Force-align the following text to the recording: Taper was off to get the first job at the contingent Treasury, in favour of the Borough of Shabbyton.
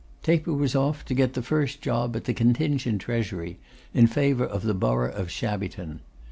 Taper 0.23 0.51
was 0.51 0.75
off 0.75 1.05
to 1.05 1.13
get 1.13 1.33
the 1.35 1.43
first 1.43 1.79
job 1.79 2.15
at 2.15 2.23
the 2.23 2.33
contingent 2.33 3.01
Treasury, 3.01 3.59
in 3.93 4.07
favour 4.07 4.45
of 4.45 4.63
the 4.63 4.73
Borough 4.73 5.13
of 5.13 5.27
Shabbyton. 5.27 5.99